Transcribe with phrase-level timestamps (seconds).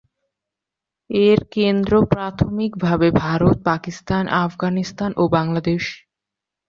[1.09, 5.83] এর কেন্দ্র প্রাথমিকভাবে ভারত, পাকিস্তান, আফগানিস্তান ও বাংলাদেশ।